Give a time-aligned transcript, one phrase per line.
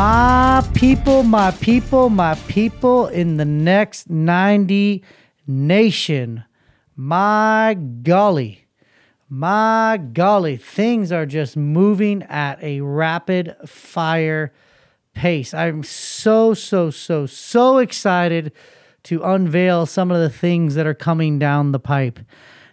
[0.00, 5.02] My people, my people, my people in the next 90
[5.48, 6.44] nation.
[6.94, 8.68] My golly,
[9.28, 14.52] my golly, things are just moving at a rapid fire
[15.14, 15.52] pace.
[15.52, 18.52] I'm so, so, so, so excited
[19.02, 22.20] to unveil some of the things that are coming down the pipe.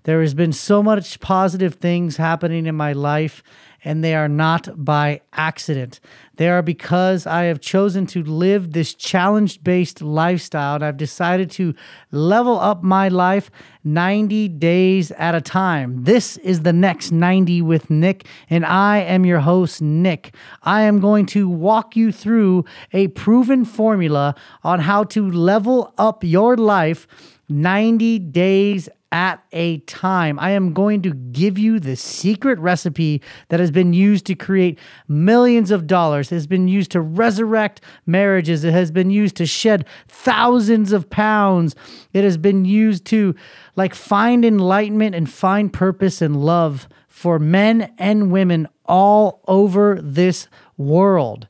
[0.04, 3.42] There has been so much positive things happening in my life
[3.86, 6.00] and they are not by accident.
[6.38, 11.50] They are because I have chosen to live this challenge based lifestyle and I've decided
[11.52, 11.74] to
[12.12, 13.50] level up my life
[13.84, 16.04] 90 days at a time.
[16.04, 20.34] This is the next 90 with Nick, and I am your host, Nick.
[20.64, 26.24] I am going to walk you through a proven formula on how to level up
[26.24, 27.08] your life
[27.48, 30.40] 90 days at a time.
[30.40, 34.80] I am going to give you the secret recipe that has been used to create
[35.08, 39.86] millions of dollars, has been used to resurrect marriages, it has been used to shed
[40.08, 41.76] thousands of pounds,
[42.14, 43.36] it has been used to
[43.76, 50.48] like find enlightenment and find purpose and love for men and women all over this
[50.78, 51.48] world.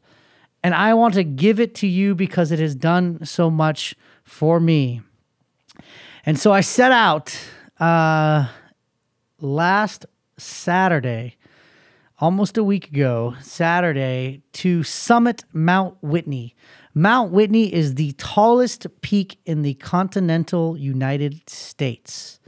[0.64, 4.60] And I want to give it to you because it has done so much for
[4.60, 5.02] me.
[6.26, 7.38] And so I set out
[7.80, 8.48] uh,
[9.40, 11.36] last Saturday,
[12.20, 16.56] almost a week ago, Saturday, to summit Mount Whitney.
[16.96, 22.40] Mount Whitney is the tallest peak in the continental United States.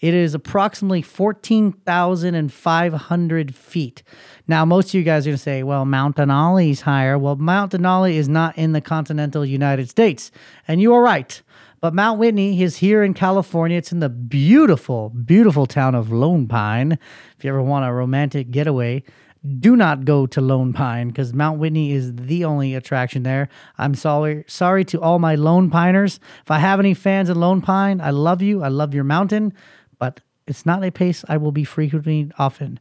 [0.00, 4.02] It is approximately 14,500 feet.
[4.46, 7.18] Now, most of you guys are going to say, well, Mount Denali is higher.
[7.18, 10.30] Well, Mount Denali is not in the continental United States.
[10.68, 11.40] And you are right.
[11.84, 13.76] But Mount Whitney is here in California.
[13.76, 16.92] It's in the beautiful, beautiful town of Lone Pine.
[17.36, 19.02] If you ever want a romantic getaway,
[19.58, 23.50] do not go to Lone Pine because Mount Whitney is the only attraction there.
[23.76, 26.20] I'm sorry, sorry to all my Lone Piners.
[26.40, 28.62] If I have any fans in Lone Pine, I love you.
[28.62, 29.52] I love your mountain,
[29.98, 32.80] but it's not a place I will be frequenting often.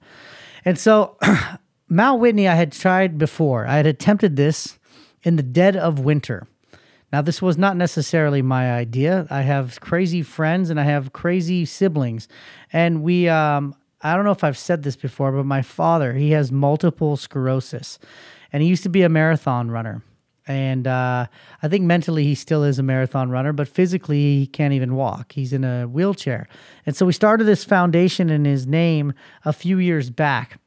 [0.64, 1.18] And so,
[1.90, 3.68] Mount Whitney, I had tried before.
[3.68, 4.80] I had attempted this
[5.24, 6.48] in the dead of winter.
[7.14, 9.28] Now, this was not necessarily my idea.
[9.30, 12.28] I have crazy friends and I have crazy siblings.
[12.74, 16.32] And we, um, I don't know if I've said this before, but my father, he
[16.32, 18.00] has multiple sclerosis
[18.52, 20.02] and he used to be a marathon runner.
[20.48, 21.28] And uh,
[21.62, 25.34] I think mentally he still is a marathon runner, but physically he can't even walk.
[25.34, 26.48] He's in a wheelchair.
[26.88, 29.14] And so we started this foundation in his name
[29.46, 30.60] a few years back.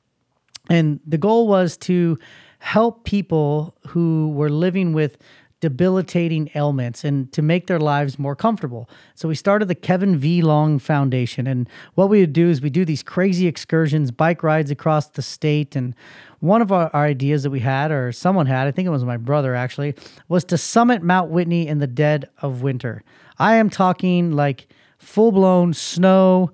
[0.70, 2.20] And the goal was to
[2.60, 5.18] help people who were living with
[5.60, 8.88] debilitating ailments and to make their lives more comfortable.
[9.14, 10.42] So we started the Kevin V.
[10.42, 11.46] Long Foundation.
[11.46, 15.22] And what we would do is we do these crazy excursions, bike rides across the
[15.22, 15.74] state.
[15.74, 15.94] And
[16.40, 19.04] one of our, our ideas that we had, or someone had, I think it was
[19.04, 19.94] my brother actually,
[20.28, 23.02] was to summit Mount Whitney in the dead of winter.
[23.38, 24.68] I am talking like
[24.98, 26.52] full blown snow,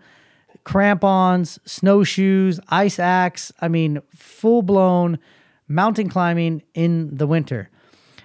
[0.64, 3.50] crampons, snowshoes, ice axe.
[3.60, 5.18] I mean, full blown
[5.66, 7.68] mountain climbing in the winter.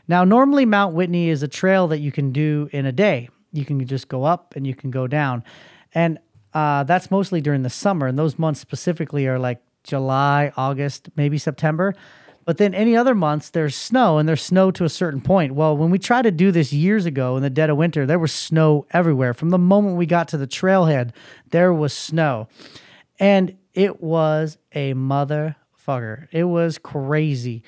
[0.08, 3.30] Now, normally Mount Whitney is a trail that you can do in a day.
[3.52, 5.44] You can just go up and you can go down.
[5.94, 6.20] And
[6.54, 8.08] uh, that's mostly during the summer.
[8.08, 11.94] And those months specifically are like July, August, maybe September.
[12.46, 15.54] But then any other months, there's snow and there's snow to a certain point.
[15.54, 18.20] Well, when we tried to do this years ago in the dead of winter, there
[18.20, 19.34] was snow everywhere.
[19.34, 21.12] From the moment we got to the trailhead,
[21.52, 22.48] there was snow.
[23.20, 26.28] And it was a motherfucker.
[26.32, 27.64] It was crazy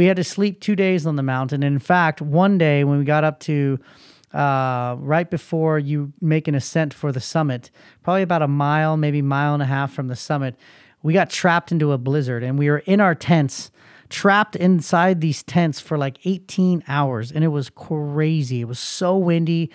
[0.00, 1.62] we had to sleep two days on the mountain.
[1.62, 3.78] And in fact, one day when we got up to
[4.32, 7.70] uh, right before you make an ascent for the summit,
[8.02, 10.56] probably about a mile, maybe mile and a half from the summit,
[11.02, 13.70] we got trapped into a blizzard and we were in our tents,
[14.08, 17.30] trapped inside these tents for like 18 hours.
[17.30, 18.62] And it was crazy.
[18.62, 19.70] It was so windy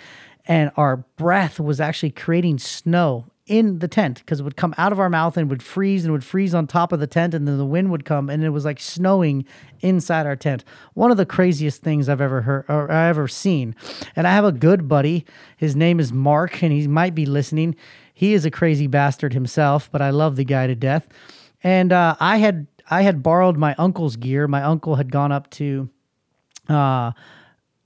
[0.48, 4.92] and our breath was actually creating snow in the tent because it would come out
[4.92, 7.48] of our mouth and would freeze and would freeze on top of the tent and
[7.48, 9.46] then the wind would come and it was like snowing
[9.82, 10.64] inside our tent.
[10.96, 13.76] One of the craziest things I've ever heard or I ever seen.
[14.16, 15.26] And I have a good buddy.
[15.58, 17.76] His name is Mark and he might be listening.
[18.14, 21.08] He is a crazy bastard himself, but I love the guy to death.
[21.64, 24.48] And uh, I had I had borrowed my uncle's gear.
[24.48, 25.90] My uncle had gone up to
[26.70, 27.12] uh,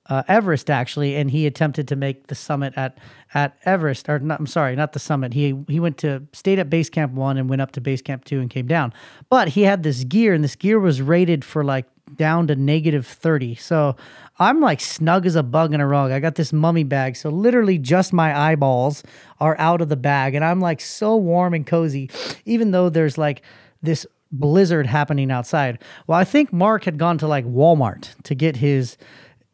[0.09, 2.97] uh, Everest actually, and he attempted to make the summit at
[3.33, 4.09] at Everest.
[4.09, 5.33] Or not, I'm sorry, not the summit.
[5.33, 8.25] He he went to stayed at base camp one and went up to base camp
[8.25, 8.91] two and came down.
[9.29, 11.85] But he had this gear, and this gear was rated for like
[12.15, 13.56] down to negative 30.
[13.56, 13.95] So
[14.39, 16.11] I'm like snug as a bug in a rug.
[16.11, 17.15] I got this mummy bag.
[17.15, 19.03] So literally just my eyeballs
[19.39, 20.33] are out of the bag.
[20.33, 22.09] And I'm like so warm and cozy,
[22.45, 23.44] even though there's like
[23.81, 25.79] this blizzard happening outside.
[26.07, 28.97] Well, I think Mark had gone to like Walmart to get his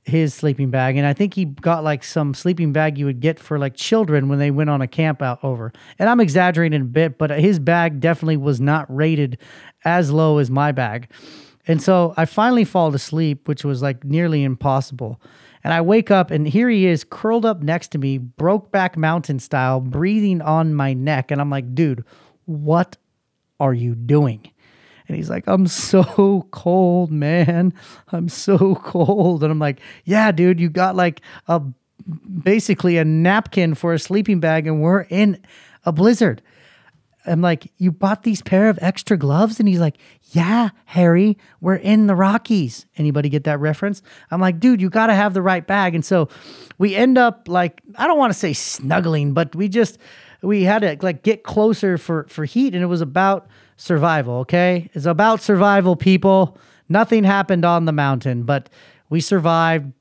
[0.06, 3.40] his sleeping bag and I think he got like some sleeping bag you would get
[3.40, 5.74] for like children when they went on a camp out over.
[5.98, 9.40] And I'm exaggerating a bit, but his bag definitely was not rated
[9.84, 11.10] as low as my bag.
[11.68, 15.20] And so I finally fall asleep, which was like nearly impossible.
[15.64, 19.40] And I wake up and here he is curled up next to me, Brokeback Mountain
[19.40, 21.32] style, breathing on my neck.
[21.32, 22.06] And I'm like, dude,
[22.46, 22.98] what
[23.60, 24.52] are you doing?
[25.08, 27.74] And he's like, I'm so cold, man.
[28.12, 29.44] I'm so cold.
[29.44, 31.62] And I'm like, yeah, dude, you got like a
[32.44, 35.42] basically a napkin for a sleeping bag and we're in
[35.86, 36.42] a blizzard.
[37.28, 39.60] I'm like, you bought these pair of extra gloves?
[39.60, 39.98] And he's like,
[40.32, 42.86] yeah, Harry, we're in the Rockies.
[42.98, 44.04] Anybody get that reference?
[44.30, 45.96] I'm like, dude, you got to have the right bag.
[45.96, 46.30] And so
[46.78, 49.98] we end up like, I don't want to say snuggling, but we just,
[50.42, 52.76] we had to like get closer for, for heat.
[52.76, 54.36] And it was about survival.
[54.40, 54.90] Okay.
[54.94, 56.58] It's about survival, people.
[56.88, 58.70] Nothing happened on the mountain, but
[59.10, 59.92] we survived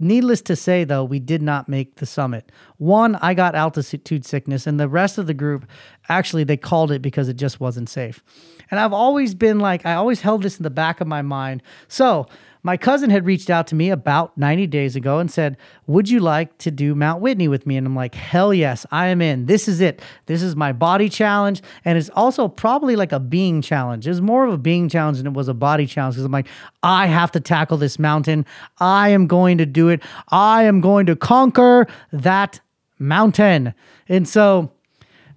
[0.00, 2.50] Needless to say, though, we did not make the summit.
[2.78, 5.66] One, I got altitude sickness, and the rest of the group
[6.08, 8.22] actually they called it because it just wasn't safe.
[8.70, 11.62] And I've always been like, I always held this in the back of my mind.
[11.86, 12.26] So
[12.64, 16.18] my cousin had reached out to me about 90 days ago and said, Would you
[16.18, 17.76] like to do Mount Whitney with me?
[17.76, 19.44] And I'm like, Hell yes, I am in.
[19.44, 20.00] This is it.
[20.26, 21.62] This is my body challenge.
[21.84, 24.08] And it's also probably like a being challenge.
[24.08, 26.48] It's more of a being challenge than it was a body challenge because I'm like,
[26.82, 28.46] I have to tackle this mountain.
[28.78, 30.02] I am going to do it.
[30.28, 32.60] I am going to conquer that
[32.98, 33.74] mountain.
[34.08, 34.72] And so,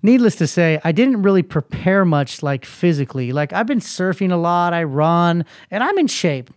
[0.01, 3.33] needless to say, I didn't really prepare much like physically.
[3.33, 6.51] Like I've been surfing a lot, I run, and I'm in shape.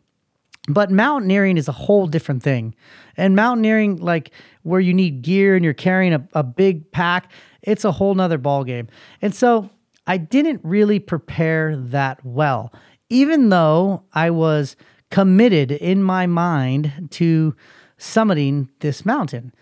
[0.69, 2.75] But mountaineering is a whole different thing.
[3.17, 4.31] And mountaineering, like
[4.62, 7.31] where you need gear and you're carrying a, a big pack,
[7.62, 8.89] it's a whole nother ballgame.
[9.23, 9.71] And so
[10.07, 12.73] I didn't really prepare that well,
[13.09, 14.77] even though I was
[15.11, 17.55] committed in my mind to
[17.99, 19.53] summiting this mountain.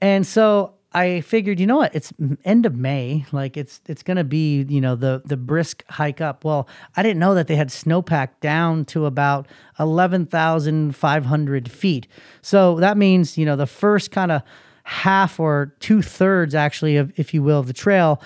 [0.00, 1.94] And so I figured, you know what?
[1.94, 2.12] It's
[2.44, 6.44] end of May, like it's it's gonna be, you know, the the brisk hike up.
[6.44, 6.66] Well,
[6.96, 9.46] I didn't know that they had snowpack down to about
[9.78, 12.08] eleven thousand five hundred feet.
[12.42, 14.42] So that means, you know, the first kind of
[14.84, 18.20] half or two thirds, actually, of if you will, of the trail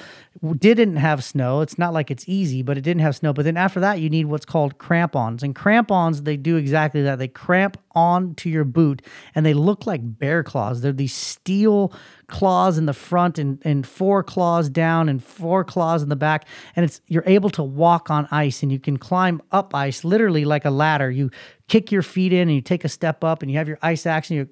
[0.53, 1.61] didn't have snow.
[1.61, 3.33] It's not like it's easy, but it didn't have snow.
[3.33, 5.43] But then after that, you need what's called crampons.
[5.43, 7.19] And crampons, they do exactly that.
[7.19, 9.03] They cramp onto your boot
[9.35, 10.81] and they look like bear claws.
[10.81, 11.93] They're these steel
[12.27, 16.47] claws in the front and, and four claws down and four claws in the back.
[16.77, 20.45] And it's you're able to walk on ice and you can climb up ice literally
[20.45, 21.11] like a ladder.
[21.11, 21.31] You
[21.69, 24.05] kick your feet in and you take a step up and you have your ice
[24.05, 24.49] axe and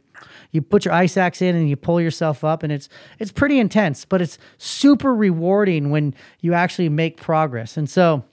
[0.50, 2.88] you put your ice axe in and you pull yourself up and it's
[3.18, 7.76] it's pretty intense, but it's super rewarding when you actually make progress.
[7.76, 8.24] And so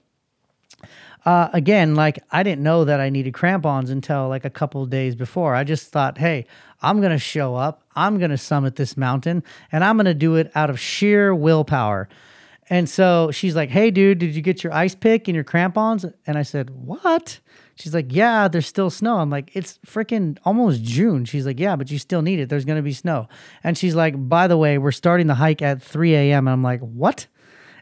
[1.24, 5.14] uh, again, like I didn't know that I needed crampons until like a couple days
[5.14, 5.54] before.
[5.54, 6.46] I just thought, hey,
[6.82, 10.70] I'm to show up, I'm to summit this mountain, and I'm to do it out
[10.70, 12.08] of sheer willpower.
[12.70, 16.06] And so she's like, hey, dude, did you get your ice pick and your crampons?
[16.26, 17.40] And I said, what?
[17.80, 19.18] She's like, yeah, there's still snow.
[19.18, 21.24] I'm like, it's freaking almost June.
[21.24, 22.50] She's like, yeah, but you still need it.
[22.50, 23.26] There's going to be snow.
[23.64, 26.46] And she's like, by the way, we're starting the hike at 3 a.m.
[26.46, 27.26] And I'm like, what?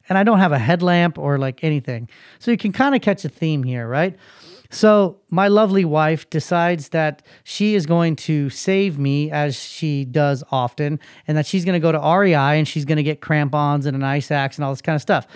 [0.09, 2.09] And I don't have a headlamp or like anything.
[2.39, 4.17] So you can kind of catch a theme here, right?
[4.71, 10.45] So my lovely wife decides that she is going to save me as she does
[10.51, 13.87] often, and that she's going to go to REI and she's going to get crampons
[13.87, 15.27] and an ice axe and all this kind of stuff.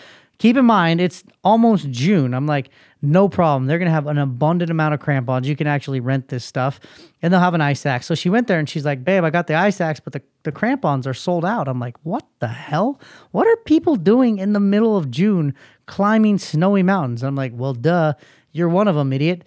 [0.43, 2.35] Keep in mind, it's almost June.
[2.35, 2.71] I'm like,
[3.01, 3.67] no problem.
[3.67, 5.47] They're going to have an abundant amount of crampons.
[5.47, 6.81] You can actually rent this stuff
[7.23, 8.07] and they'll have an ice axe.
[8.07, 10.23] So she went there and she's like, babe, I got the ice axe, but the,
[10.43, 11.69] the crampons are sold out.
[11.69, 13.01] I'm like, what the hell?
[13.31, 15.55] What are people doing in the middle of June
[15.87, 17.23] climbing snowy mountains?
[17.23, 18.15] I'm like, well, duh.
[18.51, 19.45] You're one of them, idiot.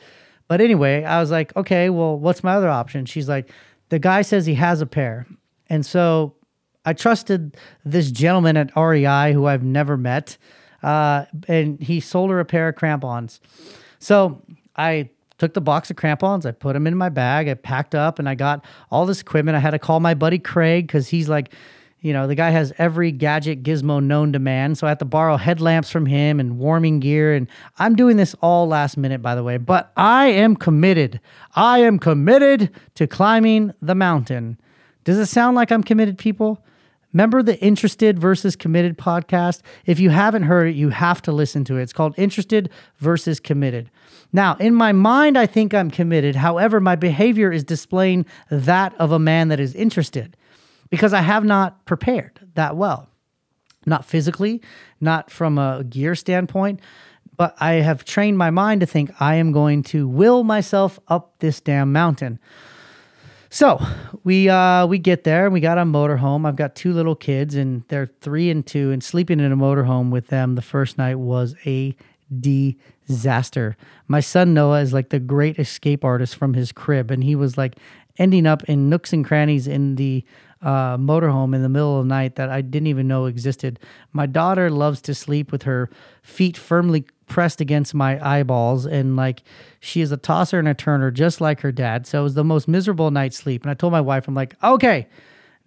[0.47, 3.05] But anyway, I was like, okay, well, what's my other option?
[3.05, 3.51] She's like,
[3.89, 5.27] the guy says he has a pair.
[5.69, 6.35] And so
[6.85, 10.37] I trusted this gentleman at REI who I've never met.
[10.85, 13.41] Uh, and he sold her a pair of crampons.
[13.97, 14.39] So
[14.75, 18.19] I took the box of crampons, I put them in my bag, I packed up,
[18.19, 19.55] and I got all this equipment.
[19.55, 21.51] I had to call my buddy Craig because he's like,
[22.01, 24.75] you know, the guy has every gadget gizmo known to man.
[24.75, 27.33] So I had to borrow headlamps from him and warming gear.
[27.33, 27.47] And
[27.79, 31.19] I'm doing this all last minute, by the way, but I am committed.
[31.55, 34.59] I am committed to climbing the mountain.
[35.03, 36.63] Does it sound like I'm committed, people?
[37.15, 39.61] Remember the Interested versus Committed podcast?
[39.85, 41.83] If you haven't heard it, you have to listen to it.
[41.83, 43.89] It's called Interested versus Committed.
[44.33, 46.35] Now, in my mind, I think I'm committed.
[46.35, 50.35] However, my behavior is displaying that of a man that is interested
[50.89, 53.07] because I have not prepared that well.
[53.85, 54.61] Not physically,
[54.99, 56.81] not from a gear standpoint,
[57.37, 61.35] but I have trained my mind to think I am going to will myself up
[61.39, 62.39] this damn mountain.
[63.49, 63.79] So
[64.23, 66.47] we uh, we get there and we got a motorhome.
[66.47, 70.09] I've got two little kids and they're three and two, and sleeping in a motorhome
[70.09, 71.95] with them the first night was a
[72.39, 73.77] disaster.
[74.07, 77.57] My son Noah is like the great escape artist from his crib, and he was
[77.57, 77.77] like
[78.17, 80.23] ending up in nooks and crannies in the
[80.65, 83.79] uh, motorhome in the middle of the night that I didn't even know existed.
[84.11, 85.89] My daughter loves to sleep with her
[86.23, 89.43] feet firmly pressed against my eyeballs, and like
[89.79, 92.07] she is a tosser and a turner, just like her dad.
[92.07, 93.61] So it was the most miserable night's sleep.
[93.61, 95.07] And I told my wife, I'm like, okay,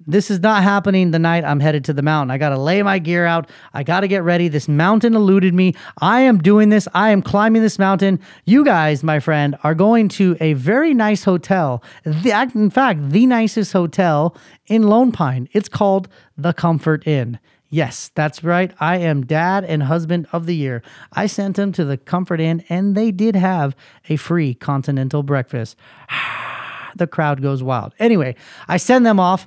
[0.06, 2.30] this is not happening the night I'm headed to the mountain.
[2.30, 3.50] I got to lay my gear out.
[3.74, 4.48] I got to get ready.
[4.48, 5.74] This mountain eluded me.
[6.00, 6.86] I am doing this.
[6.94, 8.20] I am climbing this mountain.
[8.44, 11.82] You guys, my friend, are going to a very nice hotel.
[12.04, 14.36] The, in fact, the nicest hotel
[14.66, 15.48] in Lone Pine.
[15.52, 17.38] It's called the Comfort Inn.
[17.70, 18.72] Yes, that's right.
[18.80, 20.82] I am dad and husband of the year.
[21.12, 23.76] I sent them to the Comfort Inn and they did have
[24.08, 25.76] a free continental breakfast.
[26.96, 27.94] the crowd goes wild.
[27.98, 28.36] Anyway,
[28.68, 29.46] I send them off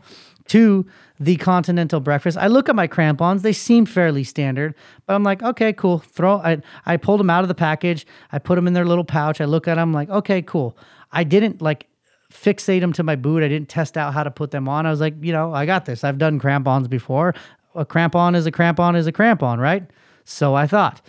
[0.51, 0.85] to
[1.17, 2.37] the continental breakfast.
[2.37, 5.99] I look at my crampons; they seem fairly standard, but I'm like, okay, cool.
[5.99, 6.37] Throw.
[6.37, 8.05] I I pulled them out of the package.
[8.33, 9.39] I put them in their little pouch.
[9.39, 10.77] I look at them like, okay, cool.
[11.11, 11.87] I didn't like
[12.33, 13.43] fixate them to my boot.
[13.43, 14.85] I didn't test out how to put them on.
[14.85, 16.03] I was like, you know, I got this.
[16.03, 17.33] I've done crampons before.
[17.75, 19.89] A crampon is a crampon is a crampon, right?
[20.25, 21.01] So I thought.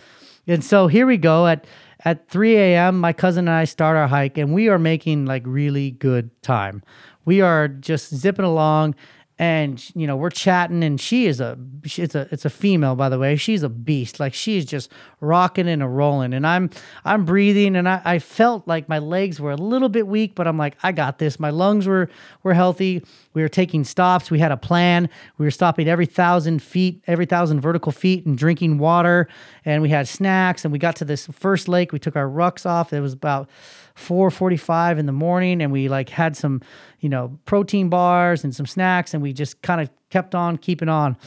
[0.47, 1.65] And so here we go at
[2.05, 2.99] at 3 a.m.
[2.99, 6.83] My cousin and I start our hike, and we are making like really good time.
[7.25, 8.95] We are just zipping along
[9.39, 13.09] and you know we're chatting and she is a it's a it's a female by
[13.09, 13.35] the way.
[13.35, 14.19] She's a beast.
[14.19, 16.33] Like she's just rocking and a rolling.
[16.33, 16.69] And i'm
[17.03, 20.47] i'm breathing and I, I felt like my legs were a little bit weak but
[20.47, 21.39] i'm like i got this.
[21.39, 22.09] My lungs were
[22.43, 23.03] were healthy.
[23.33, 24.29] We were taking stops.
[24.29, 25.09] We had a plan.
[25.37, 29.27] We were stopping every thousand feet every thousand vertical feet and drinking water.
[29.65, 31.91] And we had snacks and we got to this first lake.
[31.91, 32.93] We took our rucks off.
[32.93, 33.49] It was about
[33.95, 36.61] 4:45 in the morning and we like had some,
[37.03, 40.87] you know, protein bars and some snacks and we just kind of kept on keeping
[40.87, 41.17] on.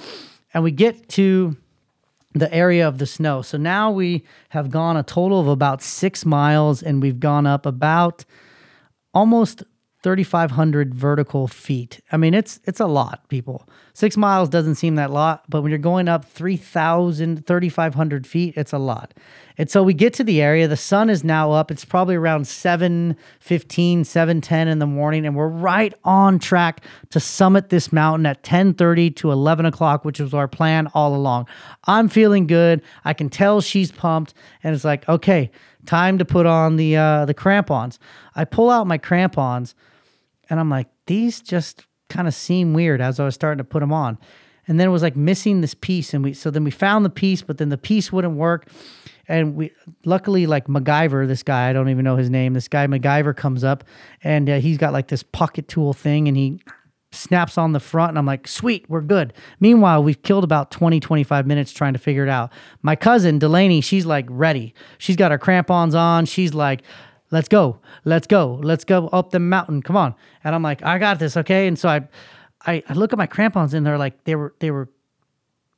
[0.54, 1.56] And we get to
[2.32, 3.42] the area of the snow.
[3.42, 7.66] So now we have gone a total of about 6 miles and we've gone up
[7.66, 8.24] about
[9.12, 9.62] almost
[10.06, 12.00] 3500 vertical feet.
[12.12, 13.68] I mean, it's it's a lot, people.
[13.94, 18.72] 6 miles doesn't seem that lot, but when you're going up 3000 3500 feet, it's
[18.72, 19.14] a lot.
[19.58, 21.72] And so we get to the area, the sun is now up.
[21.72, 27.70] It's probably around 7:15, 7:10 in the morning and we're right on track to summit
[27.70, 31.48] this mountain at 10:30 to 11 o'clock, which was our plan all along.
[31.88, 32.80] I'm feeling good.
[33.04, 35.50] I can tell she's pumped and it's like, "Okay,
[35.84, 37.98] time to put on the uh, the crampons."
[38.36, 39.74] I pull out my crampons
[40.48, 43.80] and I'm like, these just kind of seem weird as I was starting to put
[43.80, 44.18] them on.
[44.68, 46.12] And then it was like missing this piece.
[46.12, 48.68] And we, so then we found the piece, but then the piece wouldn't work.
[49.28, 49.72] And we,
[50.04, 52.54] luckily, like MacGyver, this guy, I don't even know his name.
[52.54, 53.84] This guy, MacGyver, comes up
[54.22, 56.60] and uh, he's got like this pocket tool thing and he
[57.12, 59.32] snaps on the front and I'm like, sweet, we're good.
[59.60, 62.52] Meanwhile, we've killed about 20, 25 minutes trying to figure it out.
[62.82, 64.74] My cousin, Delaney, she's like ready.
[64.98, 66.26] She's got her crampons on.
[66.26, 66.82] She's like,
[67.30, 69.82] let's go, let's go, let's go up the mountain.
[69.82, 70.14] Come on.
[70.44, 71.66] And I'm like, I got this, okay.
[71.66, 72.08] And so I,
[72.66, 74.88] I, I look at my crampons and they're like they were they were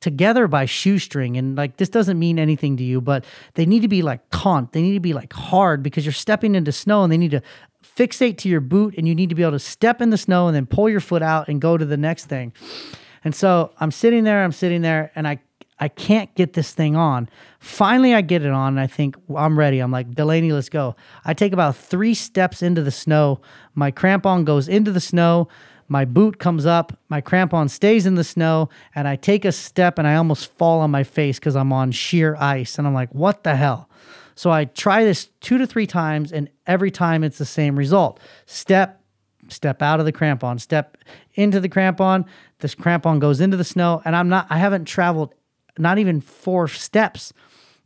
[0.01, 3.25] together by shoestring and like this doesn't mean anything to you but
[3.55, 6.55] they need to be like taut they need to be like hard because you're stepping
[6.55, 7.41] into snow and they need to
[7.83, 10.47] fixate to your boot and you need to be able to step in the snow
[10.47, 12.53] and then pull your foot out and go to the next thing
[13.25, 15.37] and so i'm sitting there i'm sitting there and i
[15.79, 17.29] I can't get this thing on.
[17.59, 19.79] Finally, I get it on and I think well, I'm ready.
[19.79, 20.95] I'm like, Delaney, let's go.
[21.23, 23.41] I take about three steps into the snow.
[23.75, 25.47] My crampon goes into the snow.
[25.87, 26.97] My boot comes up.
[27.09, 28.69] My crampon stays in the snow.
[28.93, 31.91] And I take a step and I almost fall on my face because I'm on
[31.91, 32.77] sheer ice.
[32.77, 33.89] And I'm like, what the hell?
[34.35, 36.31] So I try this two to three times.
[36.31, 39.01] And every time it's the same result step,
[39.47, 40.97] step out of the crampon, step
[41.33, 42.25] into the crampon.
[42.59, 44.01] This crampon goes into the snow.
[44.05, 45.33] And I'm not, I haven't traveled
[45.77, 47.33] not even four steps.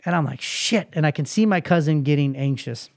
[0.06, 0.90] And I'm like, shit.
[0.94, 2.90] And I can see my cousin getting anxious.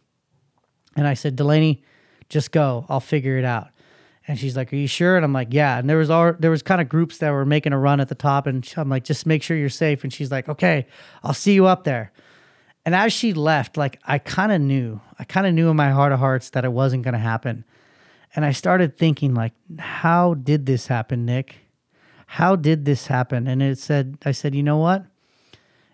[0.97, 1.83] And I said, Delaney,
[2.29, 2.87] just go.
[2.89, 3.69] I'll figure it out.
[4.29, 6.51] And she's like, "Are you sure?" And I'm like, "Yeah." And there was all there
[6.51, 9.05] was kind of groups that were making a run at the top, and I'm like,
[9.05, 10.87] "Just make sure you're safe." And she's like, "Okay,
[11.23, 12.13] I'll see you up there."
[12.85, 15.91] And as she left, like I kind of knew, I kind of knew in my
[15.91, 17.65] heart of hearts that it wasn't going to happen.
[18.35, 21.57] And I started thinking, like, how did this happen, Nick?
[22.27, 23.47] How did this happen?
[23.47, 25.07] And it said, I said, you know what?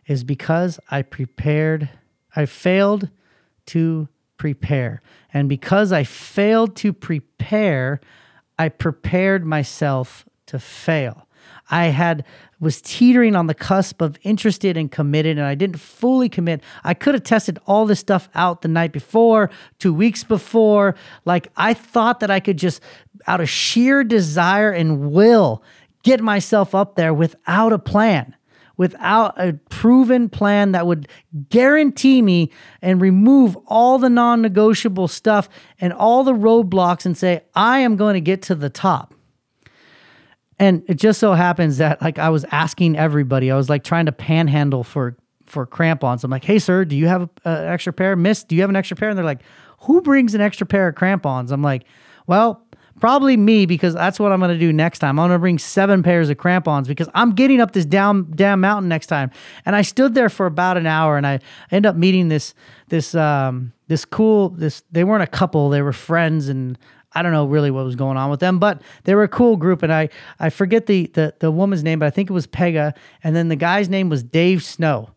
[0.07, 1.89] Is because I prepared,
[2.35, 3.11] I failed
[3.67, 5.01] to prepare.
[5.33, 8.01] And because I failed to prepare,
[8.59, 11.29] I prepared myself to fail.
[11.71, 12.25] I had
[12.61, 16.63] was teetering on the cusp of interested and committed, and I didn't fully commit.
[16.85, 20.95] I could have tested all this stuff out the night before, two weeks before.
[21.25, 22.81] Like I thought that I could just,
[23.27, 25.63] out of sheer desire and will,
[26.03, 28.35] get myself up there without a plan
[28.77, 31.09] without a proven plan that would
[31.51, 35.49] guarantee me and remove all the non negotiable stuff
[35.81, 39.15] and all the roadblocks and say, I am going to get to the top.
[40.59, 44.07] And it just so happens that like I was asking everybody, I was like trying
[44.07, 45.17] to panhandle for
[45.47, 46.25] for crampons.
[46.25, 48.17] I'm like, hey sir, do you have an extra pair?
[48.17, 49.11] Miss, do you have an extra pair?
[49.11, 49.43] And they're like,
[49.81, 51.53] who brings an extra pair of crampons?
[51.53, 51.85] I'm like,
[52.27, 52.65] well,
[53.01, 55.19] Probably me because that's what I'm going to do next time.
[55.19, 58.61] I'm going to bring seven pairs of crampons because I'm getting up this down damn
[58.61, 59.31] mountain next time.
[59.67, 62.55] And I stood there for about an hour and I end up meeting this
[62.89, 66.79] this um this cool this they weren't a couple, they were friends and
[67.15, 69.57] I don't know really what was going on with them, but they were a cool
[69.57, 69.83] group.
[69.83, 70.09] And I
[70.39, 73.49] I forget the the the woman's name, but I think it was Pega, and then
[73.49, 75.11] the guy's name was Dave Snow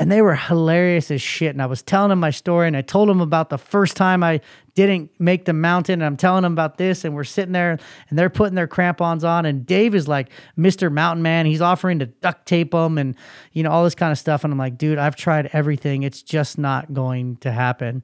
[0.00, 1.50] and they were hilarious as shit.
[1.50, 4.22] And I was telling them my story, and I told them about the first time
[4.22, 4.40] I
[4.74, 7.78] didn't make the mountain, and I'm telling them about this, and we're sitting there,
[8.08, 10.90] and they're putting their crampons on, and Dave is like Mr.
[10.90, 11.44] Mountain Man.
[11.44, 13.14] He's offering to duct tape them, and
[13.52, 14.42] you know all this kind of stuff.
[14.42, 16.02] And I'm like, dude, I've tried everything.
[16.02, 18.02] It's just not going to happen.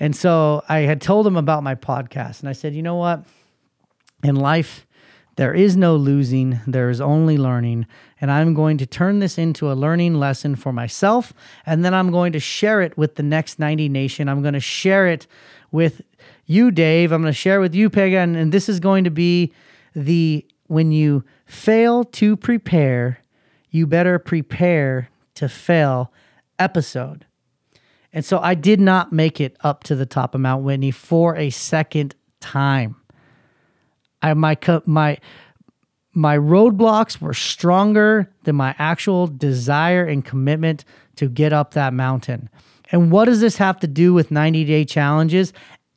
[0.00, 3.26] And so I had told him about my podcast, and I said, you know what?
[4.24, 4.86] In life,
[5.36, 7.86] there is no losing, there is only learning.
[8.20, 11.32] And I'm going to turn this into a learning lesson for myself.
[11.64, 14.28] And then I'm going to share it with the next 90 Nation.
[14.28, 15.26] I'm going to share it
[15.70, 16.02] with
[16.44, 17.12] you, Dave.
[17.12, 18.22] I'm going to share it with you, Pega.
[18.22, 19.52] And, and this is going to be
[19.94, 23.18] the when you fail to prepare,
[23.70, 26.12] you better prepare to fail
[26.58, 27.26] episode.
[28.12, 31.36] And so I did not make it up to the top of Mount Whitney for
[31.36, 33.01] a second time.
[34.22, 35.18] I my my
[36.14, 40.84] my roadblocks were stronger than my actual desire and commitment
[41.16, 42.48] to get up that mountain.
[42.90, 45.52] And what does this have to do with 90 day challenges?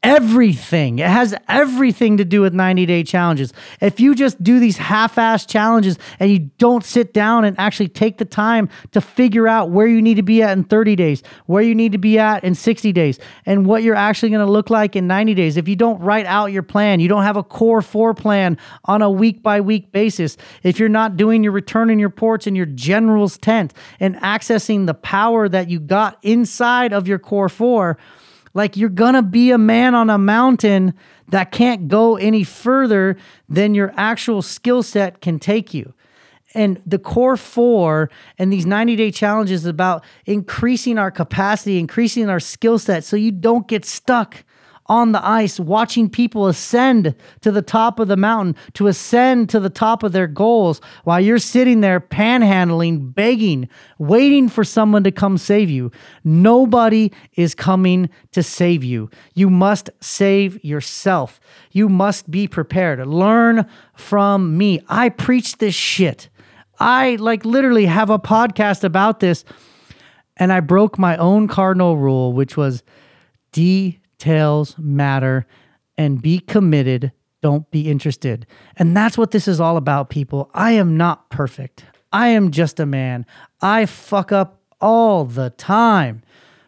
[0.05, 0.99] Everything.
[0.99, 3.51] It has everything to do with 90 day challenges.
[3.81, 7.87] If you just do these half ass challenges and you don't sit down and actually
[7.87, 11.23] take the time to figure out where you need to be at in 30 days,
[11.47, 14.51] where you need to be at in 60 days, and what you're actually going to
[14.51, 17.37] look like in 90 days, if you don't write out your plan, you don't have
[17.37, 21.51] a core four plan on a week by week basis, if you're not doing your
[21.51, 26.19] return and your ports in your general's tent and accessing the power that you got
[26.21, 27.97] inside of your core four,
[28.55, 30.95] like you're gonna be a man on a mountain
[31.29, 35.93] that can't go any further than your actual skill set can take you.
[36.55, 42.29] And the core four and these 90 day challenges is about increasing our capacity, increasing
[42.29, 44.44] our skill set so you don't get stuck
[44.87, 49.59] on the ice, watching people ascend to the top of the mountain, to ascend to
[49.59, 53.67] the top of their goals, while you're sitting there panhandling, begging,
[53.97, 55.91] waiting for someone to come save you.
[56.23, 59.09] Nobody is coming to save you.
[59.33, 61.39] You must save yourself.
[61.71, 63.05] You must be prepared.
[63.07, 64.81] Learn from me.
[64.87, 66.29] I preach this shit.
[66.79, 69.45] I like literally have a podcast about this,
[70.37, 72.83] and I broke my own cardinal rule, which was
[73.51, 75.45] D details matter
[75.97, 77.11] and be committed.
[77.41, 78.47] Don't be interested.
[78.77, 80.49] And that's what this is all about, people.
[80.53, 81.85] I am not perfect.
[82.11, 83.25] I am just a man.
[83.61, 86.23] I fuck up all the time.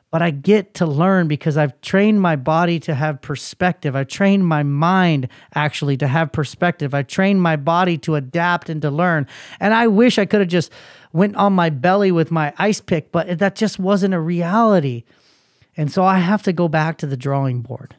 [0.10, 3.93] But I get to learn because I've trained my body to have perspective.
[3.93, 6.93] I've trained my mind actually to have perspective.
[6.93, 9.27] I've trained my body to adapt and to learn.
[9.60, 10.71] And I wish I could have just
[11.12, 15.03] went on my belly with my ice pick, but that just wasn't a reality.
[15.77, 17.95] And so I have to go back to the drawing board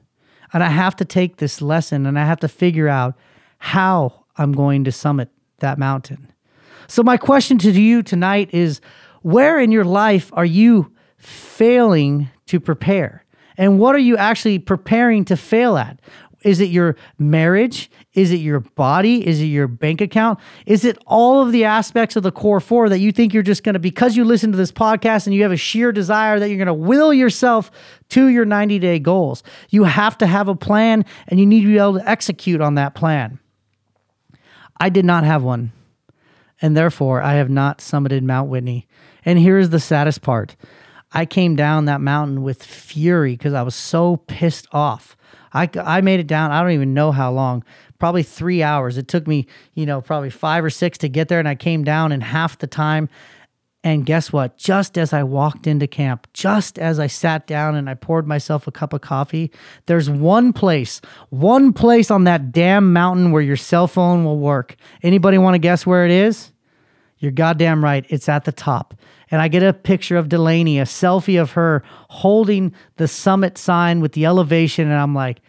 [0.52, 3.16] and I have to take this lesson and I have to figure out
[3.58, 6.32] how I'm going to summit that mountain.
[6.86, 8.80] So, my question to you tonight is
[9.22, 13.24] where in your life are you failing to prepare?
[13.58, 16.00] And what are you actually preparing to fail at?
[16.42, 17.90] Is it your marriage?
[18.14, 19.26] Is it your body?
[19.26, 20.38] Is it your bank account?
[20.66, 23.64] Is it all of the aspects of the core four that you think you're just
[23.64, 26.48] going to, because you listen to this podcast and you have a sheer desire that
[26.48, 27.72] you're going to will yourself
[28.10, 29.42] to your 90 day goals?
[29.70, 32.76] You have to have a plan and you need to be able to execute on
[32.76, 33.40] that plan.
[34.80, 35.72] I did not have one.
[36.60, 38.86] And therefore, I have not summited Mount Whitney.
[39.24, 40.56] And here's the saddest part
[41.10, 45.16] I came down that mountain with fury because I was so pissed off
[45.52, 46.50] I, I made it down.
[46.50, 47.64] I don't even know how long,
[47.98, 48.98] probably three hours.
[48.98, 51.38] It took me, you know, probably five or six to get there.
[51.38, 53.08] And I came down in half the time.
[53.84, 54.56] And guess what?
[54.56, 58.66] Just as I walked into camp, just as I sat down and I poured myself
[58.66, 59.52] a cup of coffee,
[59.86, 64.74] there's one place, one place on that damn mountain where your cell phone will work.
[65.02, 66.52] Anybody want to guess where it is?
[67.18, 68.04] You're goddamn right.
[68.08, 68.94] It's at the top.
[69.30, 74.00] And I get a picture of Delaney, a selfie of her holding the summit sign
[74.00, 74.88] with the elevation.
[74.88, 75.40] And I'm like,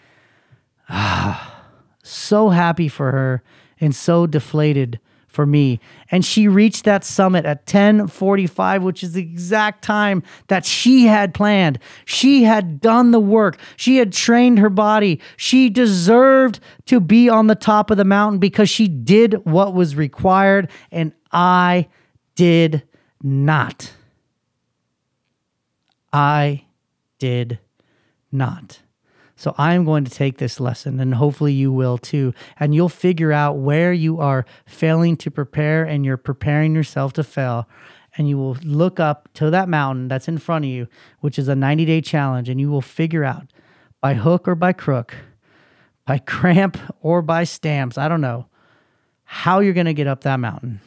[0.90, 1.64] ah,
[2.04, 3.44] so happy for her
[3.80, 5.80] and so deflated for me.
[6.10, 11.34] And she reached that summit at 10:45, which is the exact time that she had
[11.34, 11.80] planned.
[12.04, 13.58] She had done the work.
[13.78, 15.22] She had trained her body.
[15.38, 19.96] She deserved to be on the top of the mountain because she did what was
[19.96, 21.88] required and I
[22.36, 22.84] did
[23.22, 23.94] not.
[26.12, 26.66] I
[27.20, 27.60] did
[28.32, 28.80] not.
[29.36, 32.34] So I'm going to take this lesson, and hopefully you will too.
[32.60, 37.24] And you'll figure out where you are failing to prepare and you're preparing yourself to
[37.24, 37.66] fail.
[38.18, 40.88] And you will look up to that mountain that's in front of you,
[41.22, 43.48] which is a 90 day challenge, and you will figure out
[44.02, 45.16] by hook or by crook,
[46.06, 48.48] by cramp or by stamps, I don't know,
[49.24, 50.82] how you're going to get up that mountain.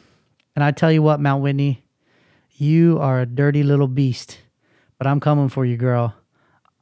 [0.55, 1.83] And I tell you what, Mount Whitney,
[2.53, 4.39] you are a dirty little beast,
[4.97, 6.15] but I'm coming for you, girl.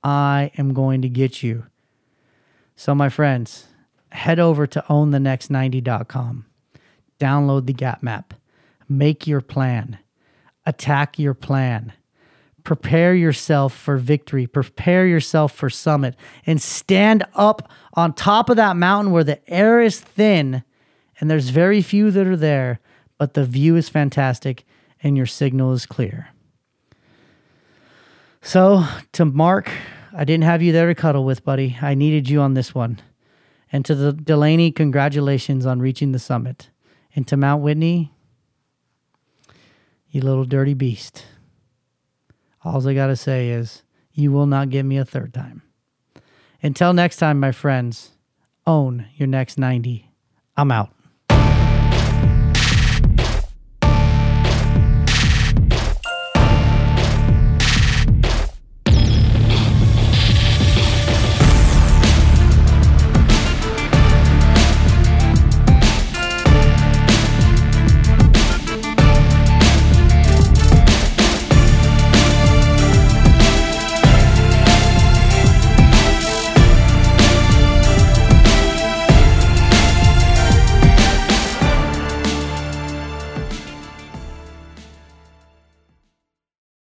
[0.04, 1.66] I am going to get you.
[2.76, 3.68] So, my friends,
[4.12, 6.46] head over to ownthenext90.com,
[7.20, 8.34] download the gap map,
[8.90, 10.00] make your plan,
[10.66, 11.94] attack your plan,
[12.64, 18.76] prepare yourself for victory, prepare yourself for summit, and stand up on top of that
[18.76, 20.64] mountain where the air is thin
[21.20, 22.80] and there's very few that are there,
[23.20, 24.66] but the view is fantastic
[25.04, 26.30] and your signal is clear.
[28.42, 29.70] So, to Mark,
[30.14, 31.78] I didn't have you there to cuddle with, buddy.
[31.82, 33.00] I needed you on this one.
[33.72, 36.70] And to the Delaney, congratulations on reaching the summit.
[37.16, 38.12] And to Mount Whitney,
[40.10, 41.26] you little dirty beast.
[42.64, 43.84] All I got to say is,
[44.14, 45.62] you will not get me a third time.
[46.62, 48.12] Until next time, my friends,
[48.68, 50.12] own your next 90.
[50.58, 50.92] I'm out.